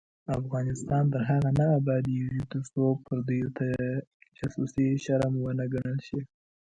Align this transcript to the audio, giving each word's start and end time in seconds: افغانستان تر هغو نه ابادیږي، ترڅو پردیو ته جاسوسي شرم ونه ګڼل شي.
افغانستان 0.39 1.03
تر 1.13 1.21
هغو 1.29 1.49
نه 1.59 1.65
ابادیږي، 1.79 2.41
ترڅو 2.51 2.85
پردیو 3.05 3.47
ته 3.57 3.67
جاسوسي 4.37 4.87
شرم 5.05 5.33
ونه 5.37 5.65
ګڼل 5.73 5.97
شي. 6.07 6.21